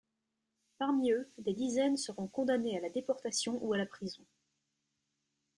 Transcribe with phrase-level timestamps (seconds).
[0.79, 4.23] Parmi eux, des dizaines seront condamnés à la déportation ou à la prison.